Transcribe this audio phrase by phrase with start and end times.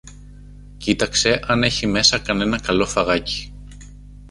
[0.77, 3.53] κοίταξε αν έχει μέσα κανένα καλό φαγάκι.